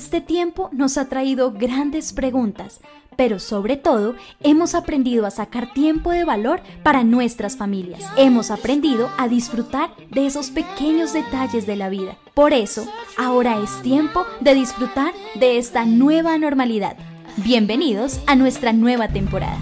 [0.00, 2.80] Este tiempo nos ha traído grandes preguntas,
[3.16, 8.02] pero sobre todo hemos aprendido a sacar tiempo de valor para nuestras familias.
[8.16, 12.16] Hemos aprendido a disfrutar de esos pequeños detalles de la vida.
[12.32, 12.86] Por eso,
[13.18, 16.96] ahora es tiempo de disfrutar de esta nueva normalidad.
[17.36, 19.58] Bienvenidos a nuestra nueva temporada.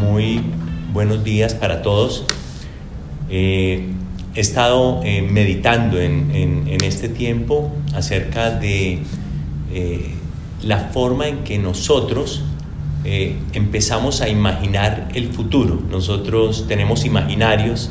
[0.00, 0.40] Muy
[0.94, 2.24] buenos días para todos.
[3.28, 3.91] Eh,
[4.34, 6.22] he estado eh, meditando en,
[6.82, 8.98] este tiempo acerca de
[9.72, 10.10] eh,
[10.62, 12.44] la forma en que nosotros
[13.04, 15.80] eh, empezamos a imaginar el futuro.
[15.90, 17.90] Nosotros tenemos imaginarios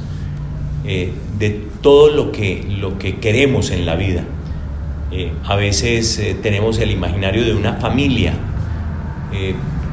[0.84, 4.23] de todo lo que, lo que queremos en la vida.
[5.46, 8.34] a veces tenemos el imaginario de una familia,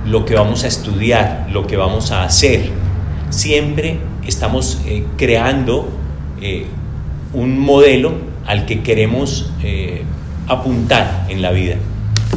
[0.07, 2.71] lo que vamos a estudiar, lo que vamos a hacer.
[3.29, 4.81] Siempre estamos
[5.19, 5.89] creando
[6.41, 6.67] eh,
[7.33, 8.13] un modelo
[8.47, 10.03] al que queremos eh,
[10.47, 11.77] apuntar en la vida.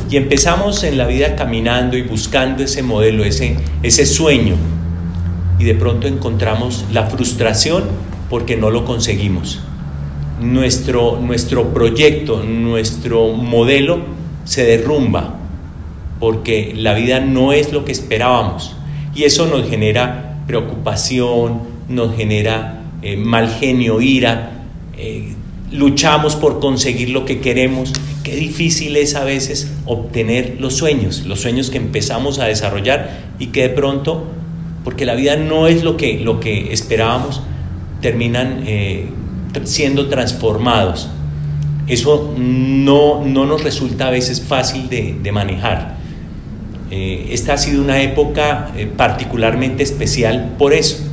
[0.09, 4.55] Y empezamos en la vida caminando y buscando ese modelo, ese, ese sueño.
[5.57, 7.85] Y de pronto encontramos la frustración
[8.29, 9.61] porque no lo conseguimos.
[10.41, 13.99] Nuestro, nuestro proyecto, nuestro modelo
[14.43, 15.35] se derrumba
[16.19, 18.75] porque la vida no es lo que esperábamos.
[19.15, 24.51] Y eso nos genera preocupación, nos genera eh, mal genio, ira,
[24.95, 25.33] eh,
[25.71, 27.93] luchamos por conseguir lo que queremos.
[28.23, 33.47] Qué difícil es a veces obtener los sueños, los sueños que empezamos a desarrollar y
[33.47, 34.25] que de pronto,
[34.83, 37.41] porque la vida no es lo que, lo que esperábamos,
[38.01, 39.09] terminan eh,
[39.63, 41.09] siendo transformados.
[41.87, 45.97] Eso no, no, nos resulta a veces fácil de, de manejar.
[46.91, 51.10] esta ha sido una época particularmente especial por eso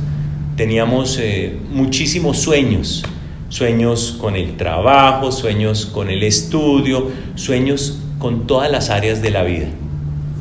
[0.59, 3.05] teníamos eh, muchísimos sueños,
[3.47, 9.43] sueños con el trabajo, sueños con el estudio, sueños con todas las áreas de la
[9.43, 9.67] vida.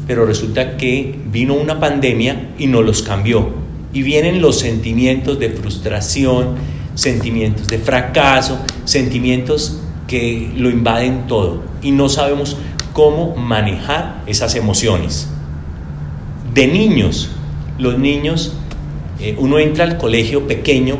[0.08, 3.50] Pero resulta que vino una pandemia y nos los cambió.
[3.92, 6.56] Y vienen los sentimientos de frustración,
[6.96, 9.78] sentimientos de fracaso, sentimientos
[10.08, 11.62] que lo invaden todo.
[11.80, 12.56] Y no sabemos
[12.92, 15.28] cómo manejar esas emociones.
[16.54, 17.30] De niños,
[17.78, 18.56] los niños
[19.20, 20.96] eh, uno entra al colegio pequeño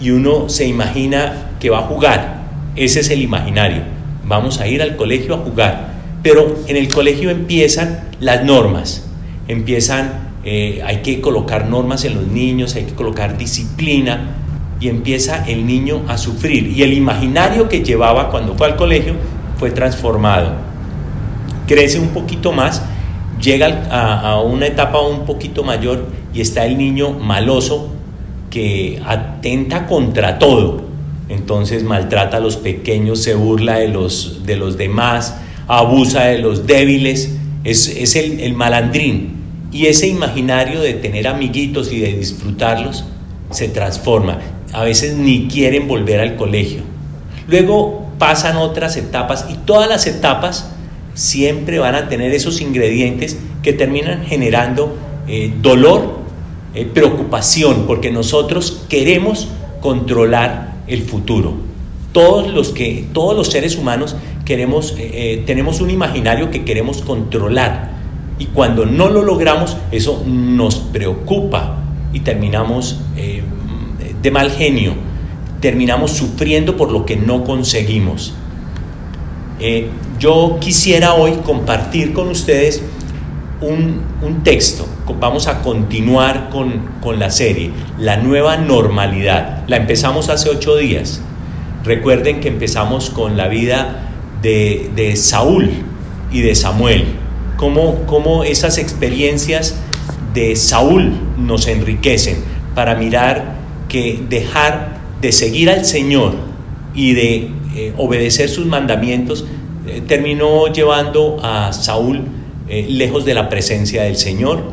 [0.00, 2.42] y uno se imagina que va a jugar.
[2.76, 3.82] Ese es el imaginario.
[4.24, 5.92] Vamos a ir al colegio a jugar.
[6.22, 9.06] Pero en el colegio empiezan las normas.
[9.48, 14.36] Empiezan, eh, hay que colocar normas en los niños, hay que colocar disciplina
[14.80, 16.68] y empieza el niño a sufrir.
[16.68, 19.14] Y el imaginario que llevaba cuando fue al colegio
[19.58, 20.52] fue transformado.
[21.66, 22.82] Crece un poquito más,
[23.40, 27.90] llega a una etapa un poquito mayor y está el niño maloso
[28.50, 30.82] que atenta contra todo.
[31.28, 36.66] Entonces maltrata a los pequeños, se burla de los, de los demás, abusa de los
[36.66, 37.34] débiles,
[37.64, 39.36] es, el, el malandrín.
[39.70, 43.04] Y ese imaginario de tener amiguitos y de disfrutarlos
[43.50, 44.38] se transforma.
[44.72, 46.80] A veces ni quieren volver al colegio.
[47.46, 50.70] Luego pasan otras etapas y todas las etapas
[51.14, 54.96] siempre van a tener esos ingredientes que terminan generando
[55.28, 56.20] eh, dolor
[56.74, 59.48] eh, preocupación, porque nosotros queremos
[59.82, 61.52] controlar el futuro.
[62.12, 64.16] Todos los, que, todos los seres humanos
[64.46, 67.90] queremos, eh, tenemos un imaginario que queremos controlar.
[68.38, 71.76] Y cuando no lo logramos, eso nos preocupa
[72.12, 73.00] y terminamos
[74.22, 74.94] de mal genio,
[75.60, 78.34] terminamos sufriendo por lo que no conseguimos.
[80.20, 82.82] yo quisiera hoy compartir con ustedes
[83.60, 84.86] un, texto,
[85.18, 89.64] vamos a continuar con, la serie, La nueva normalidad.
[89.66, 91.20] La empezamos hace ocho días.
[91.84, 94.10] Recuerden que empezamos con la vida
[94.42, 95.70] de, Saúl
[96.30, 97.04] y de Samuel,
[97.56, 99.76] cómo, cómo esas experiencias
[100.34, 102.36] de Saúl nos enriquecen
[102.74, 103.56] para mirar
[103.88, 106.34] que dejar de seguir al Señor
[106.94, 109.46] y de eh, obedecer sus mandamientos
[109.86, 112.24] eh, terminó llevando a Saúl
[112.68, 114.72] eh, lejos de la presencia del Señor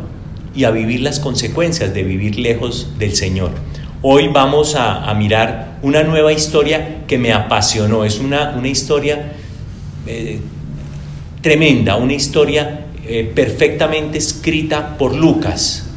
[0.56, 3.51] y a vivir las consecuencias de vivir lejos del Señor.
[4.01, 8.06] Hoy vamos a, mirar una nueva historia que me apasionó.
[8.06, 9.33] Es una, una historia
[10.06, 10.39] eh,
[11.42, 15.88] tremenda, una historia eh, perfectamente escrita por Lucas.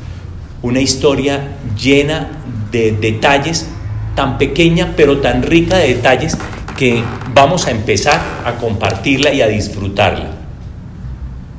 [0.63, 2.31] Una historia llena
[2.71, 3.67] de detalles,
[4.15, 6.37] tan pequeña pero tan rica de detalles
[6.79, 7.03] que
[7.35, 10.38] vamos a empezar a compartirla y a disfrutarla.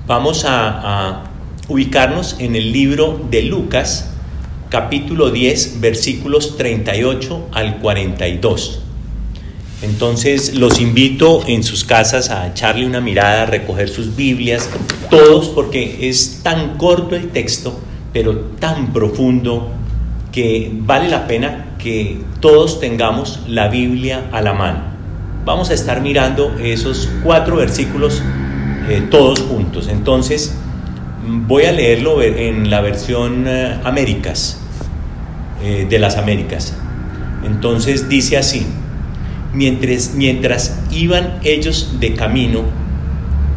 [0.09, 1.25] Vamos a,
[1.67, 4.09] ubicarnos en el libro de Lucas,
[4.69, 8.81] capítulo 10, versículos 38 al 42.
[9.83, 14.67] Entonces los invito en sus casas a echarle una mirada, a recoger sus Biblias,
[15.11, 17.79] todos, porque es tan corto el texto,
[18.11, 19.69] pero tan profundo
[20.31, 24.85] que vale la pena que todos tengamos la Biblia a la mano.
[25.45, 28.23] Vamos a estar mirando esos cuatro versículos
[28.87, 29.87] eh, todos juntos.
[29.89, 30.55] Entonces
[31.25, 34.59] voy a leerlo en la versión eh, Américas,
[35.63, 36.75] eh, de las Américas.
[37.45, 38.65] Entonces dice así.
[39.51, 42.61] Mientras, mientras iban ellos de camino,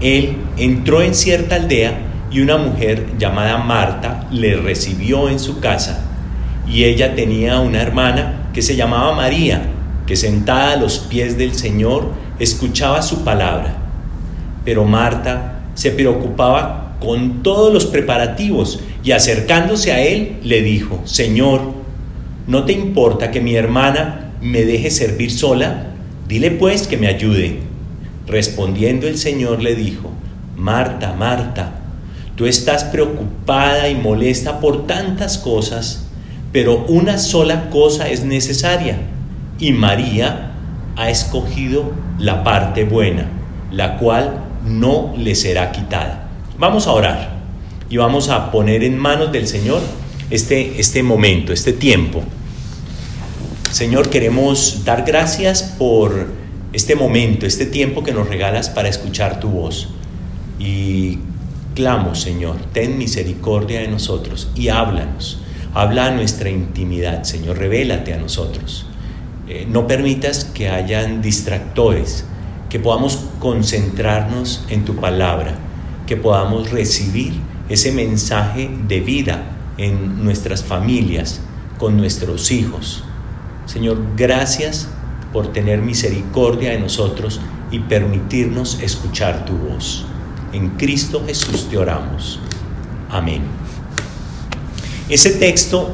[0.00, 1.98] él entró en cierta aldea
[2.30, 6.02] y una mujer llamada Marta le recibió en su casa.
[6.66, 9.62] Y ella tenía una hermana que se llamaba María,
[10.06, 13.81] que sentada a los pies del Señor escuchaba su palabra.
[14.64, 21.60] Pero Marta se preocupaba con todos los preparativos y acercándose a él le dijo, Señor,
[22.46, 25.86] ¿no te importa que mi hermana me deje servir sola?
[26.28, 27.58] Dile pues que me ayude.
[28.26, 30.10] Respondiendo el Señor le dijo,
[30.56, 31.72] Marta, Marta,
[32.36, 36.06] tú estás preocupada y molesta por tantas cosas,
[36.52, 38.98] pero una sola cosa es necesaria,
[39.58, 40.52] y María
[40.96, 43.28] ha escogido la parte buena,
[43.72, 46.28] la cual no le será quitada.
[46.58, 47.40] Vamos a orar
[47.88, 49.80] y vamos a poner en manos del Señor
[50.30, 52.22] este, este momento, este tiempo.
[53.70, 56.28] Señor, queremos dar gracias por
[56.72, 59.88] este momento, este tiempo que nos regalas para escuchar tu voz.
[60.58, 61.18] Y
[61.74, 65.40] clamo, Señor, ten misericordia de nosotros y háblanos.
[65.74, 68.86] Habla a nuestra intimidad, Señor, revélate a nosotros.
[69.48, 72.26] Eh, no permitas que hayan distractores,
[72.72, 75.56] que podamos concentrarnos en tu palabra,
[76.06, 77.34] que podamos recibir
[77.68, 79.42] ese mensaje de vida
[79.76, 81.42] en nuestras familias,
[81.76, 83.04] con nuestros hijos.
[83.66, 84.88] Señor, gracias
[85.34, 90.06] por tener misericordia de nosotros y permitirnos escuchar tu voz.
[90.54, 92.40] En Cristo Jesús te oramos.
[93.10, 93.42] Amén.
[95.10, 95.90] Ese texto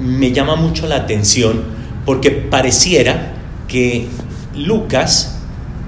[0.00, 1.62] me llama mucho la atención
[2.04, 3.34] porque pareciera
[3.68, 4.08] que
[4.52, 5.35] Lucas,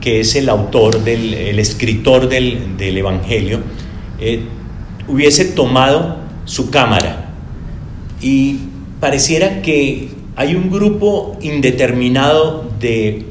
[0.08, 3.60] que es el autor, del, el escritor del, Evangelio,
[4.18, 4.40] eh,
[5.06, 6.16] hubiese tomado
[6.46, 7.34] su cámara
[8.22, 8.56] y
[9.00, 13.26] pareciera que hay un grupo indeterminado de,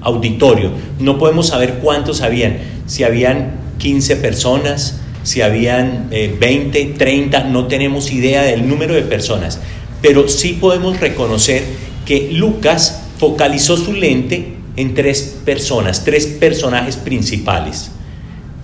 [0.00, 0.72] auditorio.
[0.98, 2.58] No podemos saber cuántos habían.
[2.86, 9.02] Si habían 15 personas, si habían 20, eh, 30, no tenemos idea del número de
[9.02, 9.60] personas.
[10.02, 11.62] Pero sí podemos reconocer
[12.04, 17.90] que Lucas focalizó su lente en tres personas, tres personajes principales,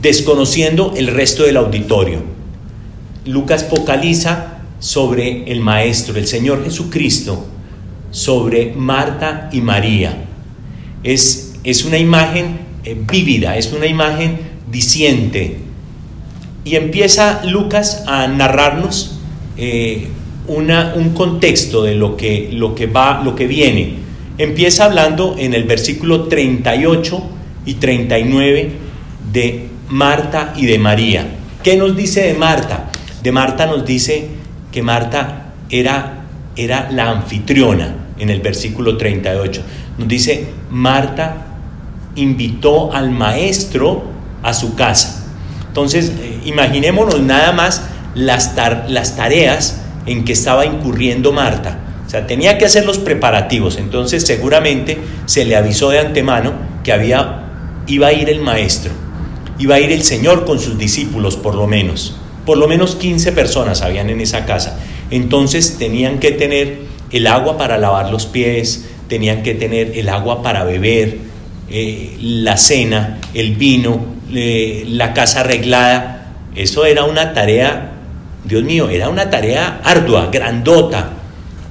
[0.00, 2.22] desconociendo el resto del auditorio.
[3.24, 7.46] Lucas focaliza sobre el Maestro, el Señor Jesucristo,
[8.10, 10.24] sobre Marta y María.
[11.02, 14.38] Es, es una imagen eh, vívida, es una imagen
[14.70, 15.58] diciente.
[16.64, 19.18] Y empieza Lucas a narrarnos
[19.56, 20.08] eh,
[20.48, 24.01] una, un contexto de lo que, lo que va, lo que viene.
[24.38, 27.22] Empieza hablando en el versículo 38
[27.66, 28.72] y 39
[29.32, 31.26] de Marta y de María.
[31.62, 32.90] ¿Qué nos dice de Marta?
[33.22, 34.28] De Marta nos dice
[34.72, 36.24] que Marta era,
[36.56, 39.62] era la anfitriona en el versículo 38.
[39.98, 41.46] Nos dice, Marta
[42.16, 44.04] invitó al maestro
[44.42, 45.26] a su casa.
[45.68, 47.82] Entonces, eh, imaginémonos nada más
[48.14, 48.54] las,
[48.88, 51.78] las tareas en que estaba incurriendo Marta.
[52.12, 53.78] Sea, tenía que hacer los preparativos.
[53.78, 56.52] Entonces, seguramente se le avisó de antemano
[56.84, 57.44] que había,
[57.86, 58.92] iba a ir el maestro,
[59.58, 62.16] iba a ir el Señor con sus discípulos, por lo menos.
[62.44, 64.78] Por lo menos 15 personas habían en esa casa.
[65.10, 70.42] Entonces tenían que tener el agua para lavar los pies, tenían que tener el agua
[70.42, 71.16] para beber,
[71.70, 76.34] eh, la cena, el vino, la casa arreglada.
[76.54, 77.92] Eso era una tarea,
[78.44, 81.21] Dios mío, era una tarea ardua, grandota.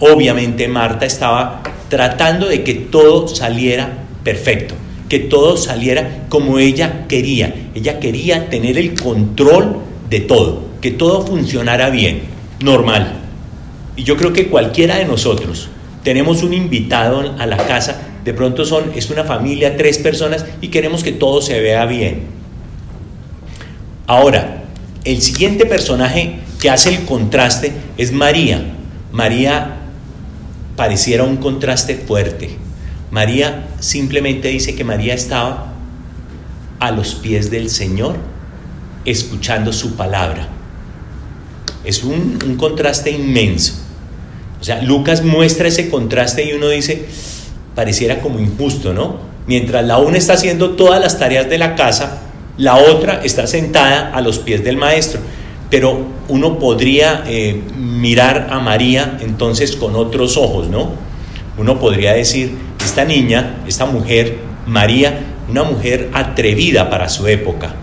[0.02, 4.74] Obviamente Marta estaba tratando de que todo saliera perfecto,
[5.08, 7.70] que todo saliera como ella quería.
[7.76, 9.78] Ella quería tener el control
[10.10, 12.22] de todo, que todo funcionara bien,
[12.62, 13.14] normal.
[13.96, 15.70] Y yo creo que cualquiera de nosotros
[16.04, 20.70] tenemos un invitado a la casa, de pronto son, es una familia, tres personas, y
[20.70, 22.24] queremos que todo se vea bien.
[24.08, 24.64] Ahora,
[25.04, 28.64] el siguiente personaje que hace el contraste es María.
[29.12, 29.81] María
[30.82, 32.58] pareciera un contraste fuerte.
[33.12, 35.74] María simplemente dice que María estaba
[36.80, 38.16] a los pies del Señor
[39.06, 40.48] escuchando su palabra.
[41.84, 43.74] Es un, contraste inmenso.
[44.60, 47.06] O sea, Lucas muestra ese contraste y uno dice,
[47.76, 49.20] pareciera como injusto, ¿no?
[49.46, 52.24] Mientras la una está haciendo todas las tareas de la casa,
[52.58, 55.22] la otra está sentada a los pies del maestro.
[55.72, 60.92] Pero uno podría eh, mirar a María entonces con otros ojos, ¿no?
[61.58, 62.52] Uno podría decir,
[62.84, 64.38] esta niña, esta mujer,
[64.68, 67.74] María, una mujer atrevida para su época.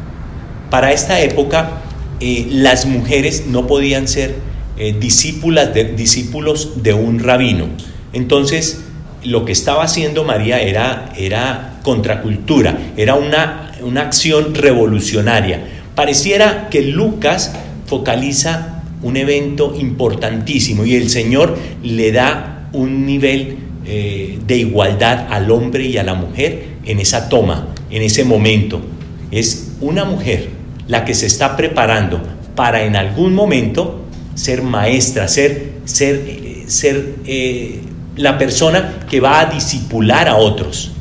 [0.70, 1.80] Para esta época,
[2.20, 4.36] eh, las mujeres no podían ser
[4.76, 7.68] eh, discípulas de, discípulos de un rabino.
[8.12, 8.82] Entonces,
[9.24, 15.64] lo que estaba haciendo María era, era contracultura, era una, una acción revolucionaria.
[15.94, 17.54] Pareciera que Lucas
[17.88, 25.50] focaliza un evento importantísimo y el Señor le da un nivel eh, de igualdad al
[25.50, 28.82] hombre y a la mujer en esa toma, en ese momento.
[29.30, 30.50] Es una mujer
[30.86, 32.20] la que se está preparando
[32.54, 34.04] para en algún momento
[34.34, 37.80] ser maestra, ser, ser, eh, ser eh,
[38.16, 40.92] la persona que va a disipular a otros.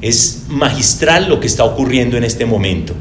[0.00, 2.94] Es magistral lo que está ocurriendo en este momento.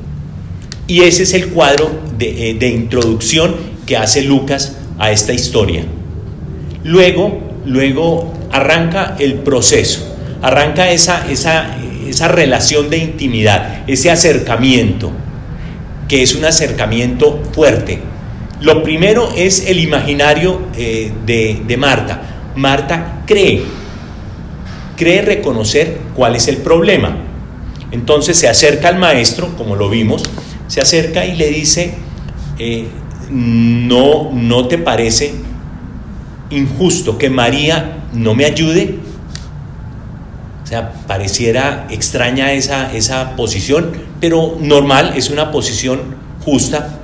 [0.88, 5.84] Y ese es el cuadro de, eh, introducción que hace Lucas a esta historia.
[6.84, 11.78] Luego, luego arranca el proceso, arranca esa, esa,
[12.08, 15.12] esa relación de intimidad, ese acercamiento,
[16.08, 18.00] que es un acercamiento fuerte.
[18.62, 22.22] Lo primero es el imaginario eh, de, de Marta.
[22.56, 23.62] Marta cree,
[24.96, 27.18] cree reconocer cuál es el problema.
[27.92, 30.24] Entonces se acerca al maestro, como lo vimos,
[30.68, 31.94] se acerca y le dice,
[32.60, 32.88] eh,
[33.30, 35.34] no, ¿no te parece
[36.50, 38.96] injusto que María no me ayude?
[40.64, 47.00] O sea, pareciera extraña esa, esa posición, pero normal, es una posición justa.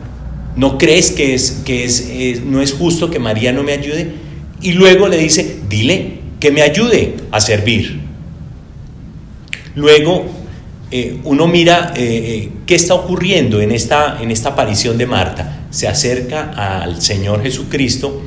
[0.56, 4.14] ¿No crees que, es, que es, no es justo que María no me ayude?
[4.62, 8.02] Y luego le dice, dile que me ayude a servir.
[9.76, 10.26] Luego
[10.92, 15.60] eh, uno mira eh, eh, qué está ocurriendo en esta, en esta aparición de Marta.
[15.70, 18.22] Se acerca al Señor Jesucristo.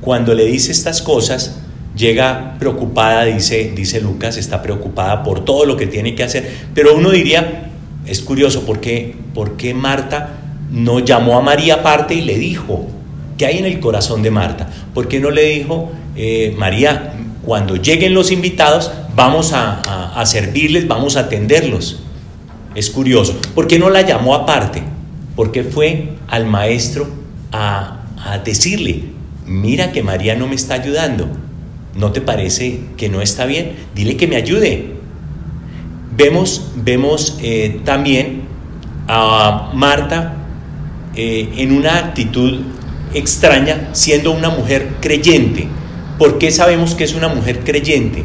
[0.00, 1.60] Cuando le dice estas cosas,
[1.96, 6.50] llega preocupada, dice, dice Lucas, está preocupada por todo lo que tiene que hacer.
[6.74, 7.70] Pero uno diría,
[8.06, 9.14] es curioso, ¿por qué,
[9.74, 10.30] Marta
[10.70, 12.86] no llamó a María aparte y le dijo,
[13.36, 14.68] ¿qué hay en el corazón de Marta?
[14.94, 15.90] ¿Por qué no le dijo,
[16.56, 17.14] María,
[17.44, 19.80] cuando lleguen los invitados, vamos a,
[20.14, 22.05] a servirles, vamos a atenderlos?
[22.76, 23.34] Es curioso.
[23.54, 24.82] ¿Por qué no la llamó aparte?
[25.34, 27.08] Porque fue al maestro
[27.50, 28.02] a,
[28.44, 29.04] decirle,
[29.46, 31.26] mira que María no me está ayudando.
[31.94, 33.72] ¿No te parece que no está bien?
[33.94, 34.90] Dile que me ayude.
[36.14, 38.42] Vemos, vemos eh, también
[39.08, 40.34] a Marta
[41.14, 42.60] eh, en una actitud
[43.14, 45.66] extraña, siendo una mujer creyente.
[46.18, 48.24] ¿Por qué sabemos que es una mujer creyente?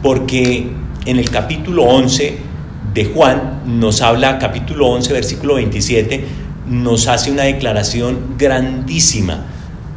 [0.00, 0.68] Porque
[1.06, 2.53] en el capítulo 11
[2.94, 6.24] de Juan nos habla, capítulo 11, versículo 27,
[6.68, 9.46] nos hace una declaración grandísima.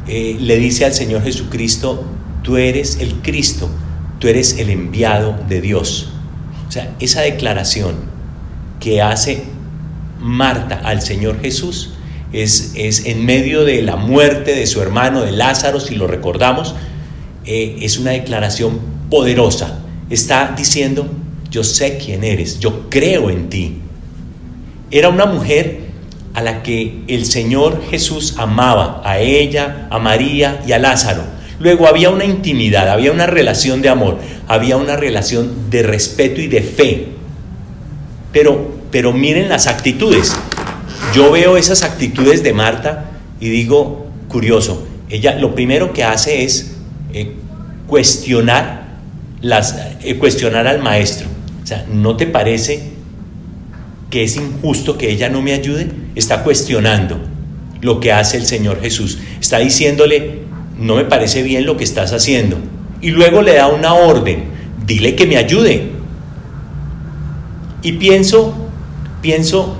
[0.08, 2.04] Eh, le dice al Señor Jesucristo,
[2.42, 3.70] tú eres el Cristo,
[4.18, 6.10] tú eres el enviado de Dios.
[6.66, 7.94] O sea, esa declaración
[8.80, 9.44] que hace
[10.20, 11.94] Marta al Señor Jesús
[12.32, 16.74] es, es en medio de la muerte de su hermano, de Lázaro, si lo recordamos,
[17.44, 19.78] eh, es una declaración poderosa.
[20.10, 21.08] Está diciendo,
[21.50, 23.78] yo sé quién eres, yo creo en ti.
[24.90, 25.88] Era una mujer
[26.34, 31.22] a la que el Señor Jesús amaba, a ella, a María y a Lázaro.
[31.60, 36.46] Luego había una intimidad, había una relación de amor, había una relación de respeto y
[36.46, 37.08] de fe.
[38.32, 40.36] Pero, pero miren las actitudes.
[41.14, 46.76] Yo veo esas actitudes de Marta y digo, curioso, ella lo primero que hace es
[47.12, 47.32] eh,
[47.86, 48.86] cuestionar,
[49.40, 51.37] las, eh, cuestionar al maestro.
[51.68, 52.82] Sea, ¿no te parece
[54.08, 55.90] que es injusto que ella no me ayude?
[56.14, 57.20] Está cuestionando
[57.82, 59.18] lo que hace el Señor Jesús.
[59.38, 60.44] Está diciéndole,
[60.78, 62.56] no me parece bien lo que estás haciendo.
[63.02, 64.44] Y luego le da una orden,
[64.86, 65.90] dile que me ayude.
[67.82, 68.54] Y pienso,
[69.20, 69.76] pienso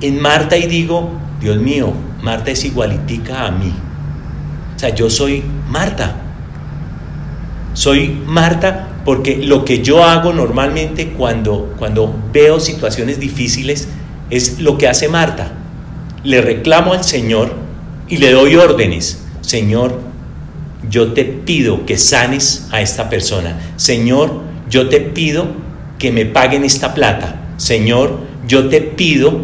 [0.00, 1.10] en Marta y digo,
[1.40, 3.72] Dios mío, Marta es igualitica a mí.
[4.76, 6.14] O sea, yo soy Marta.
[7.72, 13.88] Soy Marta porque lo que yo hago normalmente cuando, cuando veo situaciones difíciles
[14.30, 15.52] es lo que hace Marta.
[16.22, 17.52] Le reclamo al Señor
[18.08, 19.22] y le doy órdenes.
[19.42, 20.00] Señor,
[20.88, 23.58] yo te pido que sanes a esta persona.
[23.76, 25.46] Señor, yo te pido
[25.98, 27.36] que me paguen esta plata.
[27.58, 29.40] Señor, yo te pido,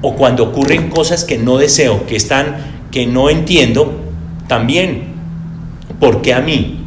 [0.00, 2.56] o cuando ocurren cosas que no deseo, que están,
[2.90, 4.00] que no entiendo,
[4.48, 5.14] también,
[5.98, 6.79] ¿por qué a mí?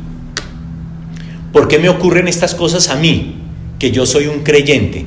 [1.53, 3.35] ¿Por qué me ocurren estas cosas a mí,
[3.77, 5.05] que yo soy un creyente?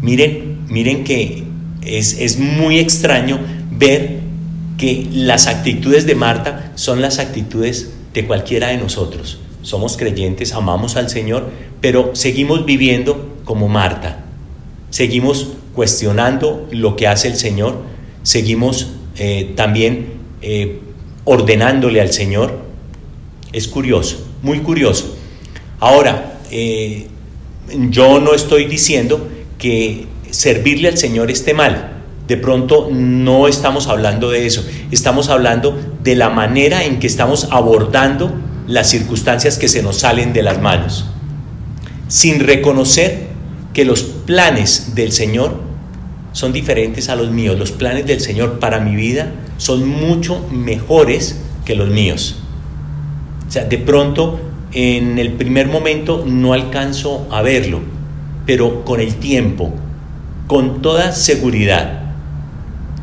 [0.00, 1.44] Miren, miren que
[1.82, 3.38] es, es muy extraño
[3.70, 4.20] ver
[4.78, 9.38] que las actitudes de Marta son las actitudes de cualquiera de nosotros.
[9.60, 11.50] Somos creyentes, amamos al Señor,
[11.82, 14.24] pero seguimos viviendo como Marta.
[14.88, 17.82] Seguimos cuestionando lo que hace el Señor,
[18.22, 20.80] seguimos eh, también eh,
[21.24, 22.60] ordenándole al Señor.
[23.52, 25.17] Es curioso, muy curioso.
[25.80, 27.06] Ahora, eh,
[27.90, 31.94] yo no estoy diciendo que servirle al Señor esté mal.
[32.26, 37.48] De pronto no estamos hablando de eso, estamos hablando de la manera en que estamos
[37.50, 38.32] abordando
[38.66, 41.06] las circunstancias que se nos salen de las manos,
[42.08, 43.28] sin reconocer
[43.72, 45.54] que los planes del Señor
[46.32, 47.58] son diferentes a los míos.
[47.58, 52.36] Los planes del Señor para mi vida son mucho mejores que los míos.
[53.48, 54.38] O sea, de pronto
[54.72, 57.80] en el primer momento no alcanzo a verlo,
[58.46, 59.72] pero con el tiempo,
[60.46, 62.14] con toda seguridad,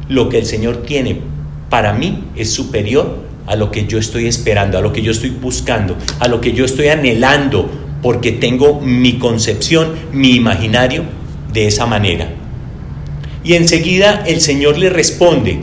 [0.07, 1.21] lo que el Señor tiene
[1.69, 5.29] para mí es superior a lo que yo estoy esperando, a lo que yo estoy
[5.29, 7.69] buscando, a lo que yo estoy anhelando,
[8.01, 11.03] porque tengo mi concepción, mi imaginario
[11.51, 12.29] de esa manera.
[13.43, 15.59] Y enseguida el Señor le responde,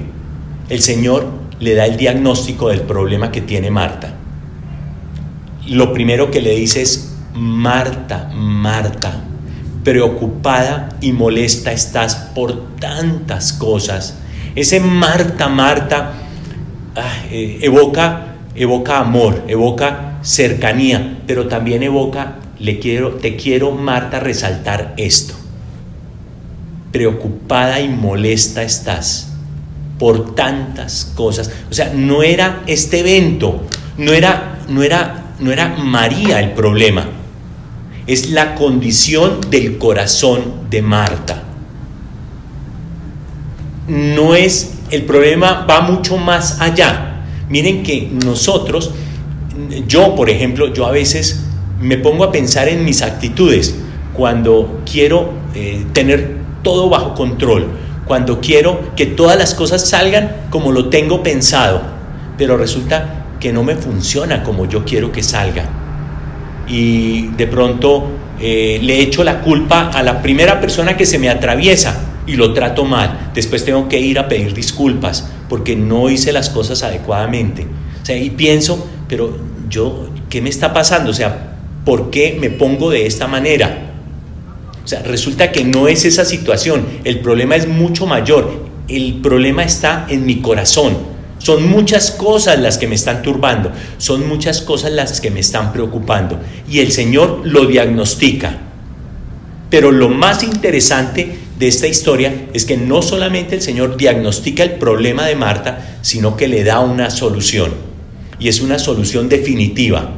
[0.69, 1.27] el Señor
[1.61, 4.19] le da el diagnóstico del problema que tiene Marta.
[5.67, 9.25] Lo primero que le dice es, Marta, Marta,
[9.85, 14.19] preocupada y molesta estás por tantas cosas
[14.55, 16.13] ese Marta, Marta,
[16.95, 24.21] ah, eh, evoca, evoca amor, evoca cercanía, pero también evoca, le quiero, te quiero, Marta,
[24.21, 25.35] resaltar esto.
[26.93, 29.33] Preocupada y molesta estás
[29.99, 31.51] por tantas cosas.
[31.71, 33.63] O sea, no era este evento,
[33.97, 37.07] no era, no era, no era María el problema.
[38.07, 41.43] Es la condición del corazón de Marta
[43.89, 47.25] no es, el problema va mucho más allá.
[47.49, 48.93] Miren que nosotros,
[49.87, 51.45] yo por ejemplo, yo a veces
[51.81, 53.75] me pongo a pensar en mis actitudes
[54.15, 57.67] cuando quiero eh, tener todo bajo control,
[58.07, 61.83] cuando quiero que todas las cosas salgan como lo tengo pensado,
[62.39, 65.69] pero resulta que no me funciona como yo quiero que salga.
[66.69, 68.09] Y de pronto
[68.41, 72.55] eh, le echo la culpa a la primera persona que se me atraviesa y lo
[72.55, 77.67] trato mal, después tengo que ir a pedir disculpas porque no hice las cosas adecuadamente.
[78.01, 79.37] O sea, y pienso, pero
[79.69, 81.11] yo, ¿qué me está pasando?
[81.11, 83.91] O sea, ¿por qué me pongo de esta manera?
[84.85, 89.65] O sea, resulta que no es esa situación, el problema es mucho mayor, el problema
[89.65, 91.12] está en mi corazón.
[91.43, 95.73] Son muchas cosas las que me están turbando, son muchas cosas las que me están
[95.73, 96.39] preocupando
[96.71, 98.59] y el Señor lo diagnostica.
[99.69, 104.73] Pero lo más interesante de esta historia es que no solamente el Señor diagnostica el
[104.73, 107.73] problema de Marta, sino que le da una solución.
[108.39, 110.13] Y es una solución definitiva.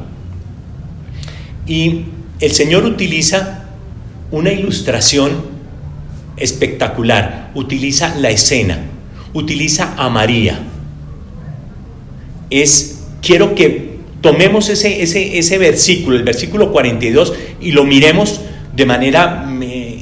[1.65, 2.05] Y
[2.39, 3.65] el Señor utiliza
[4.29, 5.31] una ilustración
[6.37, 8.79] espectacular, utiliza la escena,
[9.33, 10.59] utiliza a María.
[12.61, 18.41] Es, quiero que tomemos ese, ese, ese versículo, el versículo 42, y lo miremos
[18.75, 19.47] de manera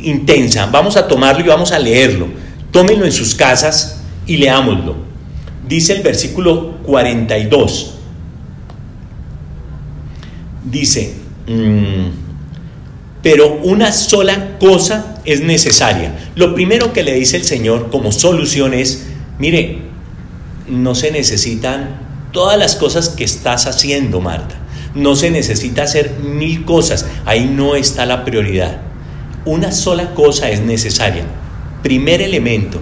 [0.03, 0.67] intensa.
[0.67, 2.27] Vamos a tomarlo y vamos a leerlo.
[2.71, 4.95] Tómenlo en sus casas y leámoslo.
[5.67, 7.95] Dice el versículo 42.
[10.65, 11.13] Dice,
[11.47, 12.07] mm,
[13.21, 16.31] pero una sola cosa es necesaria.
[16.35, 19.07] Lo primero que le dice el Señor como solución es,
[19.39, 19.79] mire,
[20.67, 24.55] no se necesitan todas las cosas que estás haciendo, Marta.
[24.93, 27.05] No se necesita hacer mil cosas.
[27.25, 28.81] Ahí no está la prioridad
[29.45, 31.23] una sola cosa es necesaria.
[31.81, 32.79] Primer elemento,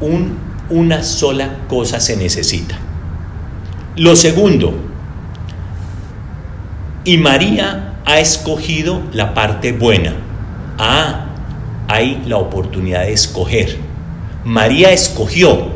[0.00, 0.36] un,
[0.70, 2.76] una sola cosa se necesita.
[3.96, 4.74] Lo segundo,
[7.04, 10.14] y María ha escogido la parte buena.
[10.78, 11.26] Ah,
[11.88, 13.76] hay la oportunidad de escoger.
[14.44, 15.72] María escogió,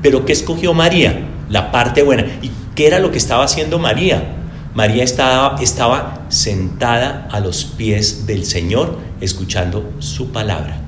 [0.00, 1.26] pero ¿qué escogió María?
[1.50, 2.24] La parte buena.
[2.40, 4.36] ¿Y qué era lo que estaba haciendo María?
[4.72, 10.80] María estaba, estaba sentada a los pies del Señor escuchando su palabra,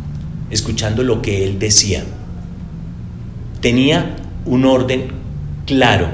[0.51, 2.05] escuchando lo que Él decía.
[3.61, 5.09] Tenía un orden
[5.67, 6.07] claro,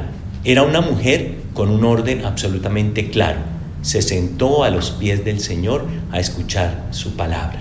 [0.45, 3.41] era una mujer con un orden absolutamente claro.
[3.83, 7.61] Se sentó a los pies del Señor a escuchar su palabra.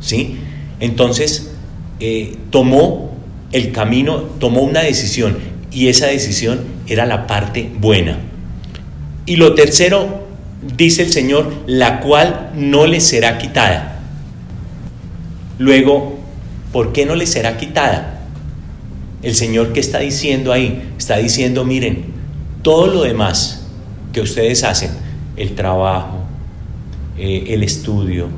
[0.00, 0.38] ¿Sí?
[0.80, 1.52] Entonces,
[2.00, 3.12] eh, tomó
[3.52, 8.16] el camino, tomó una decisión y esa decisión era la parte buena.
[9.26, 10.26] Y lo tercero,
[10.74, 14.00] dice el Señor, la cual no les será quitada.
[15.58, 16.18] Luego,
[16.72, 18.22] ¿por qué no les será quitada?
[19.22, 22.06] El Señor que está diciendo ahí, está diciendo, miren,
[22.62, 23.66] todo lo demás
[24.14, 24.92] que ustedes hacen,
[25.36, 26.20] el trabajo,
[27.18, 28.28] eh, el estudio,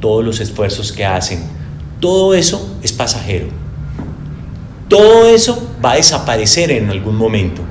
[0.00, 1.40] todos los esfuerzos que hacen,
[2.00, 3.65] todo eso es pasajero.
[4.88, 7.62] Todo eso va a desaparecer en algún momento.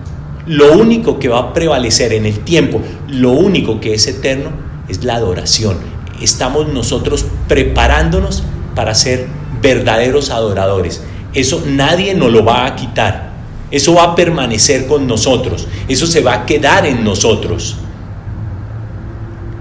[0.45, 4.51] Lo único que va a prevalecer en el tiempo, lo único que es eterno,
[4.89, 5.77] es la adoración.
[6.21, 8.43] Estamos nosotros preparándonos
[8.75, 9.27] para ser
[9.61, 11.01] verdaderos adoradores.
[11.33, 13.31] Eso nadie nos lo va a quitar.
[13.71, 15.67] Eso va a permanecer con nosotros.
[15.87, 17.77] Eso se va a quedar en nosotros.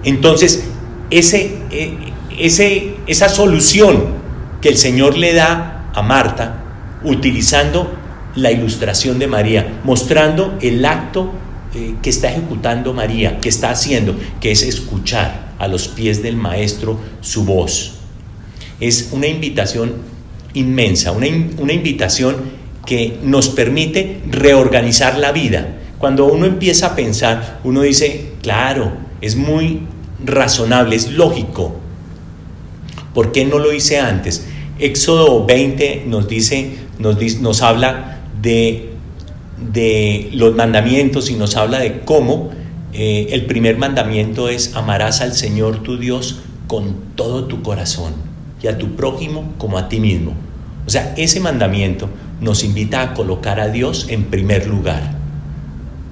[0.04, 0.64] Entonces,
[1.10, 1.96] ese, eh,
[2.38, 4.04] ese, esa solución
[4.60, 6.63] que el Señor le da a Marta,
[7.04, 7.92] utilizando
[8.34, 11.32] la ilustración de María, mostrando el acto
[11.74, 16.36] eh, que está ejecutando María, que está haciendo, que es escuchar a los pies del
[16.36, 17.94] Maestro su voz.
[18.80, 19.94] Es una invitación
[20.54, 21.26] inmensa, una,
[21.58, 22.36] una invitación
[22.86, 25.78] que nos permite reorganizar la vida.
[25.98, 29.80] Cuando uno empieza a pensar, uno dice, claro, es muy
[30.24, 31.76] razonable, es lógico.
[33.14, 34.46] ¿Por qué no lo hice antes?
[34.78, 38.92] Éxodo 20 nos dice, nos, habla de,
[39.72, 42.50] de, los mandamientos y nos habla de cómo
[42.92, 48.14] eh, el primer mandamiento es amarás al Señor tu Dios con todo tu corazón
[48.62, 50.32] y a tu prójimo como a ti mismo.
[50.86, 52.08] O sea, ese mandamiento
[52.40, 55.14] nos invita a colocar a Dios en primer lugar.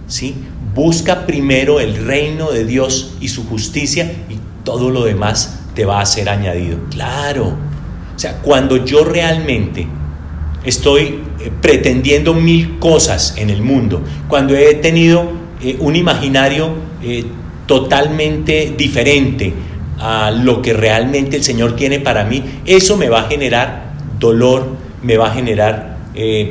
[0.08, 0.34] ¿Sí?
[0.74, 6.00] Busca primero el reino de Dios y su justicia y todo lo demás te va
[6.00, 6.78] a ser añadido.
[6.90, 7.54] Claro.
[8.14, 9.86] O sea, cuando yo realmente
[10.64, 15.30] estoy eh, pretendiendo mil cosas en el mundo, cuando he tenido
[15.62, 16.70] eh, un imaginario
[17.02, 17.24] eh,
[17.66, 19.52] totalmente diferente
[19.98, 24.76] a lo que realmente el Señor tiene para mí, eso me va a generar dolor,
[25.02, 25.92] me va a generar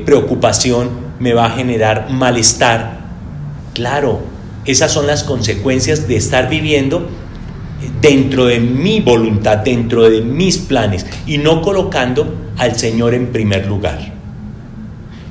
[0.06, 3.02] preocupación, me va a generar malestar.
[3.74, 4.22] Claro,
[4.66, 7.08] esas son las consecuencias de estar viviendo
[8.02, 13.66] dentro de mi voluntad, dentro de mis planes y no colocando al Señor en primer
[13.66, 14.14] lugar.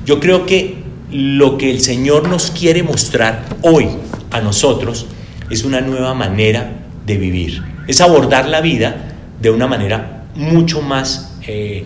[0.05, 3.87] Yo creo que lo que el Señor nos quiere mostrar hoy
[4.31, 5.05] a nosotros
[5.49, 11.37] es una nueva manera de vivir, es abordar la vida de una manera mucho más
[11.47, 11.85] eh,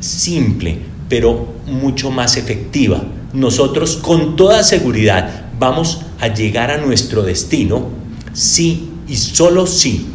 [0.00, 0.78] simple,
[1.10, 3.04] pero mucho más efectiva.
[3.34, 7.90] Nosotros con toda seguridad vamos a llegar a nuestro destino
[8.32, 10.06] si y solo si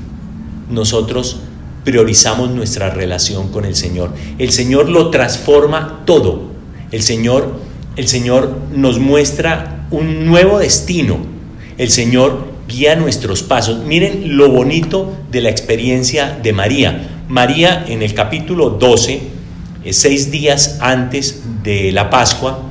[0.72, 1.42] nosotros
[1.84, 4.14] priorizamos nuestra relación con el Señor.
[4.38, 6.52] El Señor lo transforma todo.
[6.92, 7.60] El Señor,
[7.96, 11.18] el Señor nos muestra un nuevo destino.
[11.78, 13.80] El Señor guía nuestros pasos.
[13.86, 17.10] Miren lo bonito de la experiencia de María.
[17.28, 19.22] María en el capítulo 12,
[19.84, 22.64] eh, seis días antes de la Pascua,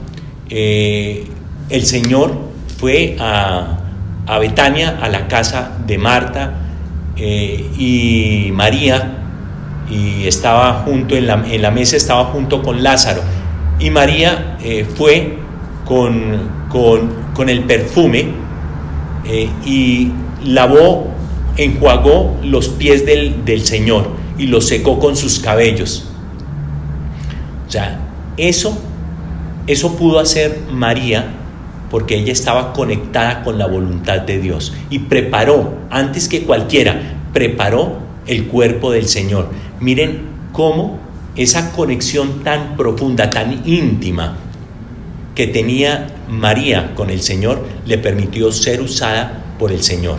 [0.48, 1.24] eh,
[1.68, 2.34] el Señor
[2.78, 3.80] fue a,
[4.26, 6.59] a Betania, a la casa de Marta
[7.22, 9.18] eh, y María,
[9.90, 13.20] y estaba junto en la, en la, mesa, estaba junto con Lázaro.
[13.78, 15.36] Y María eh, fue
[15.84, 18.28] con, con, el perfume
[19.26, 20.12] eh, y
[20.44, 21.08] lavó,
[21.58, 26.08] enjuagó los pies del, del Señor y los secó con sus cabellos.
[27.68, 28.00] O sea,
[28.38, 28.78] eso,
[29.66, 31.39] eso pudo hacer María
[31.90, 37.98] porque ella estaba conectada con la voluntad de Dios y preparó, antes que cualquiera, preparó
[38.26, 39.50] el cuerpo del Señor.
[39.80, 40.20] Miren
[40.52, 40.98] cómo
[41.36, 44.36] esa conexión tan profunda, tan íntima
[45.34, 50.18] que tenía María con el Señor le permitió ser usada por el Señor.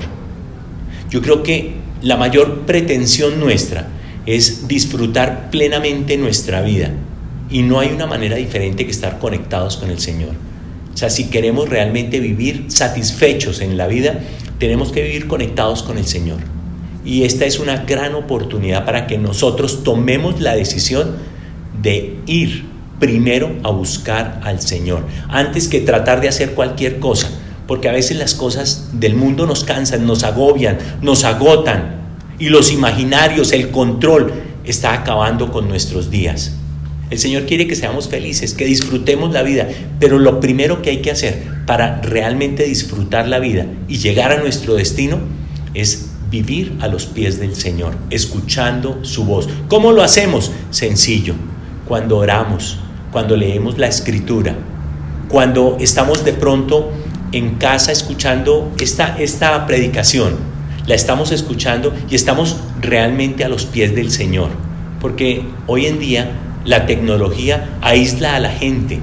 [1.10, 3.88] Yo creo que la mayor pretensión nuestra
[4.26, 6.92] es disfrutar plenamente nuestra vida
[7.50, 10.32] y no hay una manera diferente que estar conectados con el Señor.
[10.94, 14.20] O sea, si queremos realmente vivir satisfechos en la vida,
[14.60, 16.38] tenemos que vivir conectados con el Señor.
[17.04, 21.16] Y esta es una gran oportunidad para que nosotros tomemos la decisión
[21.82, 22.66] de ir
[23.00, 27.32] primero a buscar al Señor, antes que tratar de hacer cualquier cosa,
[27.66, 32.02] porque a veces las cosas del mundo nos cansan, nos agobian, nos agotan,
[32.38, 34.32] y los imaginarios, el control,
[34.64, 36.54] está acabando con nuestros días.
[37.12, 39.68] El Señor quiere que seamos felices, que disfrutemos la vida,
[40.00, 44.40] pero lo primero que hay que hacer para realmente disfrutar la vida y llegar a
[44.40, 45.20] nuestro destino
[45.74, 49.50] es vivir a los pies del Señor, escuchando su voz.
[49.68, 50.54] ¿Cómo lo hacemos?
[50.70, 51.36] Sencillo,
[51.86, 52.80] cuando oramos,
[53.12, 54.56] cuando leemos la escritura,
[55.28, 56.94] cuando estamos de pronto
[57.34, 60.36] en casa escuchando esta, esta predicación.
[60.88, 64.50] la estamos escuchando y estamos realmente a los pies del Señor.
[65.02, 66.32] Porque hoy en día
[66.66, 69.00] la tecnología aísla a la gente.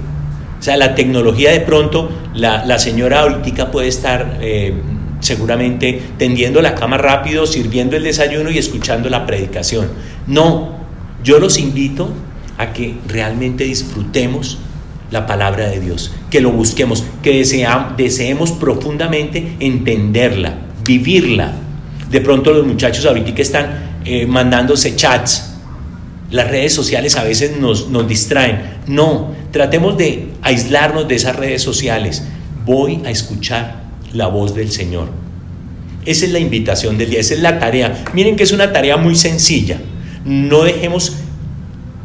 [0.58, 4.74] O sea, la tecnología de pronto, la, señora ahorita puede estar eh,
[5.20, 9.88] seguramente tendiendo la cama rápido, sirviendo el desayuno y escuchando la predicación.
[10.26, 10.78] No,
[11.22, 12.10] yo los invito
[12.56, 14.58] a que realmente disfrutemos
[15.10, 17.32] la palabra de Dios, que lo busquemos, que
[17.96, 21.52] deseemos profundamente entenderla, vivirla.
[22.10, 25.57] De pronto los muchachos ahorita que están eh, mandándose chats,
[26.30, 28.78] las redes sociales a veces nos, nos distraen.
[28.86, 32.24] No, tratemos de aislarnos de esas redes sociales.
[32.64, 35.08] Voy a escuchar la voz del Señor.
[36.04, 38.04] Esa es la invitación del día, esa es la tarea.
[38.14, 39.80] Miren que es una tarea muy sencilla.
[40.24, 41.16] No dejemos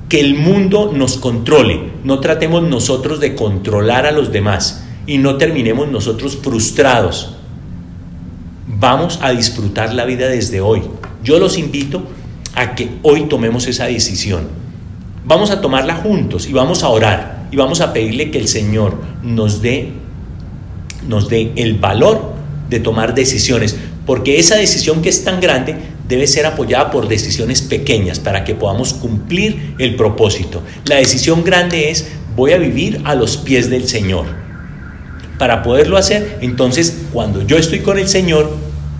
[0.09, 5.37] que el mundo nos controle, no tratemos nosotros de controlar a los demás y no
[5.37, 7.35] terminemos nosotros frustrados.
[8.67, 10.83] Vamos a disfrutar la vida desde hoy.
[11.23, 12.03] Yo los invito
[12.55, 14.47] a que hoy tomemos esa decisión.
[15.25, 18.97] Vamos a tomarla juntos y vamos a orar y vamos a pedirle que el Señor
[19.21, 19.93] nos dé
[21.07, 22.33] nos dé el valor
[22.69, 25.75] de tomar decisiones, porque esa decisión que es tan grande
[26.07, 30.61] debe ser apoyada por decisiones pequeñas para que podamos cumplir el propósito.
[30.85, 34.25] La decisión grande es voy a vivir a los pies del Señor.
[35.37, 38.55] Para poderlo hacer, entonces cuando yo estoy con el Señor,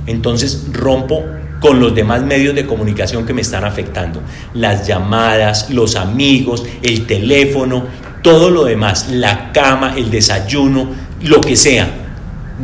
[0.08, 1.24] entonces rompo
[1.64, 4.22] con los demás medios de comunicación que me están afectando.
[4.54, 7.86] Las llamadas, los amigos, el teléfono,
[8.22, 10.90] todo lo demás, la cama, el desayuno,
[11.22, 11.88] lo que sea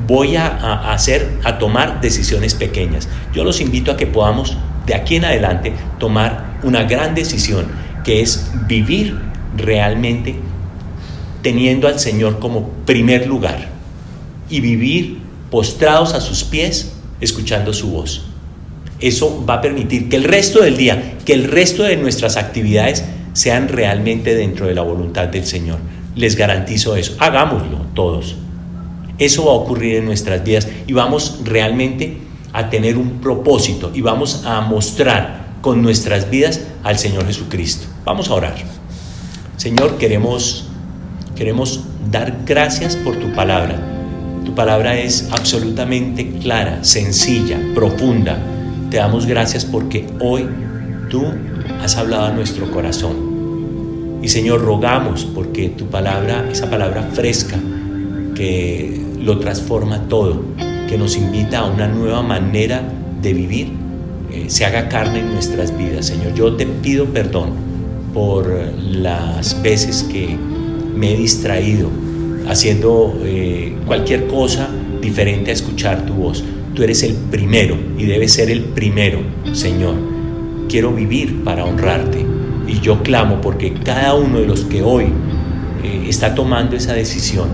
[0.06, 3.08] voy a, hacer, a tomar decisiones pequeñas.
[3.34, 7.68] Yo los invito a que podamos de aquí en adelante tomar una gran decisión,
[8.04, 9.18] que es vivir
[9.56, 10.36] realmente
[11.42, 13.70] teniendo al Señor como primer lugar
[14.50, 18.26] y vivir postrados a sus pies, escuchando su voz.
[19.00, 23.06] Eso va a permitir que el resto del día, que el resto de nuestras actividades
[23.34, 25.80] sean realmente dentro de la voluntad del Señor.
[26.16, 27.16] Les garantizo eso.
[27.20, 28.36] Hagámoslo todos.
[29.18, 32.18] Eso va a ocurrir en nuestras vidas y vamos realmente
[32.54, 37.88] a tener un propósito y vamos a mostrar con nuestras vidas al Señor Jesucristo.
[38.06, 38.56] Vamos a orar.
[39.58, 40.66] Señor, queremos
[41.36, 43.80] queremos dar gracias por tu palabra.
[44.44, 48.59] Tu palabra es absolutamente clara, sencilla, profunda.
[48.90, 50.48] Te damos gracias porque hoy
[51.10, 51.26] tú
[51.82, 54.20] has hablado a nuestro corazón.
[54.24, 57.58] Y Señor, rogamos porque tu palabra, esa palabra fresca,
[58.36, 60.42] que lo transforma todo,
[60.88, 62.82] que nos invita a una nueva manera
[63.22, 63.72] de vivir,
[64.32, 66.08] eh, se haga carne en nuestras vidas.
[66.08, 67.52] Señor, yo te pido perdón
[68.14, 70.36] por las veces que
[70.96, 71.90] me he distraído
[72.48, 74.68] haciendo eh, cualquier cosa
[75.00, 76.44] diferente a escuchar tu voz.
[76.80, 79.20] Tú eres el primero y debes ser el primero,
[79.52, 79.96] Señor.
[80.70, 82.26] Quiero vivir para honrarte
[82.70, 85.08] y yo clamo porque cada uno de los que hoy
[85.84, 87.50] eh, está tomando esa decisión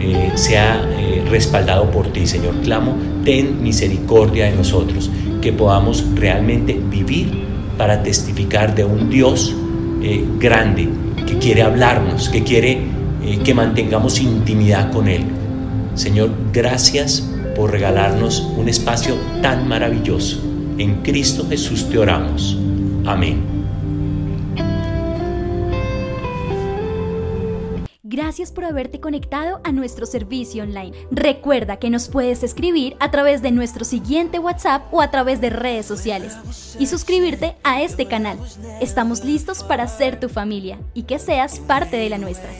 [0.00, 2.54] eh, sea eh, respaldado por ti, Señor.
[2.62, 5.10] Clamo, ten misericordia de nosotros,
[5.42, 7.30] que podamos realmente vivir
[7.76, 9.54] para testificar de un Dios
[10.00, 10.88] eh, grande
[11.26, 12.96] que quiere hablarnos, que quiere
[13.44, 15.24] que mantengamos intimidad con Él.
[15.94, 20.38] Señor, gracias por regalarnos un espacio tan maravilloso.
[20.78, 22.56] En Cristo Jesús te oramos.
[23.06, 23.56] Amén.
[28.08, 30.92] Gracias por haberte conectado a nuestro servicio online.
[31.10, 35.50] Recuerda que nos puedes escribir a través de nuestro siguiente WhatsApp o a través de
[35.50, 36.34] redes sociales
[36.78, 38.38] y suscribirte a este canal.
[38.80, 42.50] Estamos listos para ser tu familia y que seas parte de la nuestra.